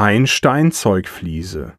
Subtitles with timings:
[0.00, 1.68] Feinsteinzeugfliese.